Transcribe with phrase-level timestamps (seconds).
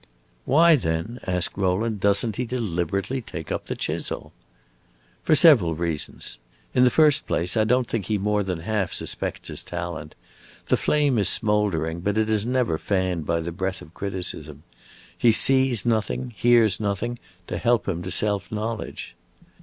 [0.45, 4.33] "Why, then," asked Rowland, "does n't he deliberately take up the chisel?"
[5.21, 6.39] "For several reasons.
[6.73, 10.15] In the first place, I don't think he more than half suspects his talent.
[10.69, 14.63] The flame is smouldering, but it is never fanned by the breath of criticism.
[15.15, 19.13] He sees nothing, hears nothing, to help him to self knowledge.